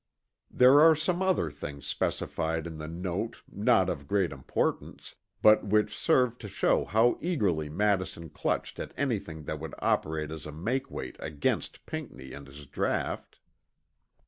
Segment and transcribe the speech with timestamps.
[0.49, 5.95] There are some other things specified in the Note not of great importance, but which
[5.95, 11.17] serve to show how eagerly Madison clutched at anything that would operate as a makeweight
[11.19, 13.37] against Pinckney and his draught.